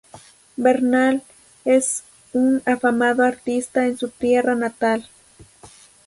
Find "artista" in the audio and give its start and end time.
3.23-3.85